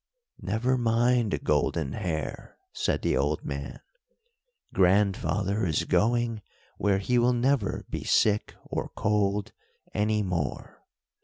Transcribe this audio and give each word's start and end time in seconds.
"Never 0.41 0.79
mind, 0.79 1.43
Golden 1.43 1.93
Hair," 1.93 2.57
said 2.73 3.03
the 3.03 3.15
old 3.15 3.45
man, 3.45 3.81
"grandfather 4.73 5.63
is 5.63 5.83
going 5.83 6.41
where 6.79 6.97
he 6.97 7.19
will 7.19 7.33
never 7.33 7.85
be 7.87 8.03
sick 8.03 8.55
or 8.65 8.89
cold 8.95 9.51
any 9.93 10.23
more. 10.23 10.81